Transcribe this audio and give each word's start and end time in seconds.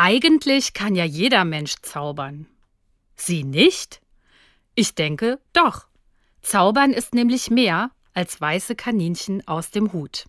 Eigentlich 0.00 0.74
kann 0.74 0.94
ja 0.94 1.04
jeder 1.04 1.44
Mensch 1.44 1.74
zaubern. 1.82 2.46
Sie 3.16 3.42
nicht? 3.42 4.00
Ich 4.76 4.94
denke, 4.94 5.40
doch. 5.52 5.88
Zaubern 6.40 6.92
ist 6.92 7.16
nämlich 7.16 7.50
mehr 7.50 7.90
als 8.14 8.40
weiße 8.40 8.76
Kaninchen 8.76 9.44
aus 9.48 9.72
dem 9.72 9.92
Hut. 9.92 10.26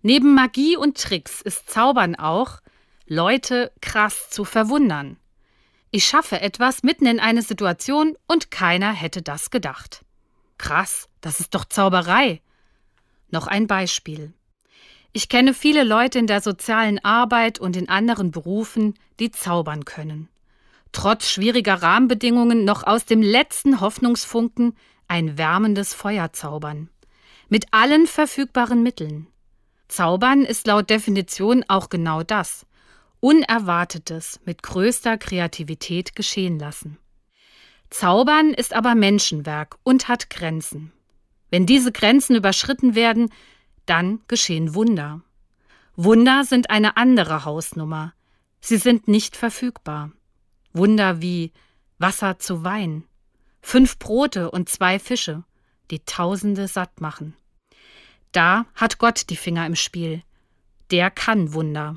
Neben 0.00 0.34
Magie 0.34 0.74
und 0.74 0.96
Tricks 0.96 1.42
ist 1.42 1.68
Zaubern 1.68 2.16
auch, 2.16 2.60
Leute 3.06 3.72
krass 3.82 4.30
zu 4.30 4.46
verwundern. 4.46 5.18
Ich 5.90 6.06
schaffe 6.06 6.40
etwas 6.40 6.82
mitten 6.82 7.04
in 7.04 7.20
eine 7.20 7.42
Situation 7.42 8.16
und 8.26 8.50
keiner 8.50 8.94
hätte 8.94 9.20
das 9.20 9.50
gedacht. 9.50 10.02
Krass, 10.56 11.10
das 11.20 11.40
ist 11.40 11.54
doch 11.54 11.66
Zauberei. 11.66 12.40
Noch 13.30 13.48
ein 13.48 13.66
Beispiel. 13.66 14.32
Ich 15.12 15.28
kenne 15.28 15.54
viele 15.54 15.84
Leute 15.84 16.18
in 16.18 16.26
der 16.26 16.40
sozialen 16.40 16.98
Arbeit 17.04 17.58
und 17.58 17.76
in 17.76 17.88
anderen 17.88 18.30
Berufen, 18.30 18.94
die 19.20 19.30
zaubern 19.30 19.84
können. 19.84 20.28
Trotz 20.92 21.28
schwieriger 21.30 21.82
Rahmenbedingungen 21.82 22.64
noch 22.64 22.84
aus 22.84 23.04
dem 23.04 23.22
letzten 23.22 23.80
Hoffnungsfunken 23.80 24.76
ein 25.06 25.38
wärmendes 25.38 25.94
Feuer 25.94 26.32
zaubern. 26.32 26.88
Mit 27.48 27.66
allen 27.72 28.06
verfügbaren 28.06 28.82
Mitteln. 28.82 29.26
Zaubern 29.88 30.42
ist 30.44 30.66
laut 30.66 30.90
Definition 30.90 31.64
auch 31.66 31.88
genau 31.88 32.22
das. 32.22 32.66
Unerwartetes 33.20 34.40
mit 34.44 34.62
größter 34.62 35.18
Kreativität 35.18 36.14
geschehen 36.14 36.58
lassen. 36.58 36.98
Zaubern 37.90 38.52
ist 38.52 38.74
aber 38.74 38.94
Menschenwerk 38.94 39.76
und 39.82 40.08
hat 40.08 40.28
Grenzen. 40.28 40.92
Wenn 41.50 41.64
diese 41.64 41.90
Grenzen 41.90 42.36
überschritten 42.36 42.94
werden, 42.94 43.30
dann 43.88 44.20
geschehen 44.28 44.74
Wunder. 44.74 45.20
Wunder 45.96 46.44
sind 46.44 46.70
eine 46.70 46.96
andere 46.96 47.44
Hausnummer. 47.44 48.14
Sie 48.60 48.76
sind 48.76 49.08
nicht 49.08 49.36
verfügbar. 49.36 50.12
Wunder 50.72 51.20
wie 51.20 51.52
Wasser 51.98 52.38
zu 52.38 52.62
Wein, 52.62 53.04
fünf 53.60 53.98
Brote 53.98 54.50
und 54.50 54.68
zwei 54.68 54.98
Fische, 54.98 55.44
die 55.90 56.00
Tausende 56.04 56.68
satt 56.68 57.00
machen. 57.00 57.34
Da 58.32 58.66
hat 58.74 58.98
Gott 58.98 59.30
die 59.30 59.36
Finger 59.36 59.66
im 59.66 59.74
Spiel. 59.74 60.22
Der 60.90 61.10
kann 61.10 61.52
Wunder. 61.54 61.96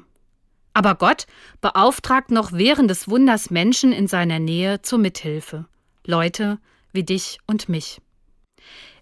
Aber 0.74 0.96
Gott 0.96 1.28
beauftragt 1.60 2.32
noch 2.32 2.54
während 2.54 2.90
des 2.90 3.10
Wunders 3.10 3.50
Menschen 3.50 3.92
in 3.92 4.08
seiner 4.08 4.40
Nähe 4.40 4.82
zur 4.82 5.00
Mithilfe. 5.00 5.66
Leute 6.06 6.60
wie 6.94 7.04
dich 7.04 7.40
und 7.46 7.70
mich. 7.70 8.02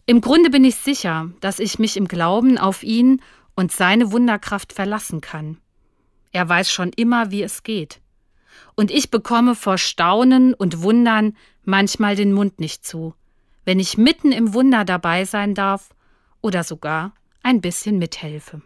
Im 0.10 0.22
Grunde 0.22 0.50
bin 0.50 0.64
ich 0.64 0.74
sicher, 0.74 1.30
dass 1.40 1.60
ich 1.60 1.78
mich 1.78 1.96
im 1.96 2.08
Glauben 2.08 2.58
auf 2.58 2.82
ihn 2.82 3.22
und 3.56 3.72
seine 3.72 4.12
Wunderkraft 4.12 4.74
verlassen 4.74 5.22
kann. 5.22 5.58
Er 6.32 6.50
weiß 6.50 6.72
schon 6.72 6.92
immer, 6.96 7.30
wie 7.30 7.44
es 7.44 7.62
geht. 7.62 8.02
Und 8.76 8.90
ich 8.90 9.12
bekomme 9.12 9.54
vor 9.54 9.78
Staunen 9.78 10.56
und 10.56 10.82
Wundern 10.82 11.38
manchmal 11.64 12.16
den 12.16 12.34
Mund 12.34 12.60
nicht 12.60 12.84
zu, 12.84 13.14
wenn 13.66 13.80
ich 13.80 14.00
mitten 14.00 14.32
im 14.32 14.56
Wunder 14.56 14.84
dabei 14.84 15.26
sein 15.26 15.54
darf 15.54 15.90
oder 16.42 16.64
sogar 16.64 17.14
ein 17.44 17.62
bisschen 17.62 18.00
mithelfe. 18.00 18.64